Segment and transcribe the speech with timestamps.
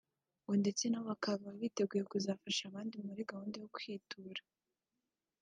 [0.43, 4.41] ngo ndetse nabo bakaba biteguye kuzafasha abandi muri gahunda yo kwitura